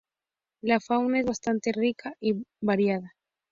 La 0.63 0.79
fauna 0.79 1.19
es 1.19 1.27
bastante 1.27 1.71
rica 1.71 2.15
y 2.19 2.43
variada. 2.59 3.13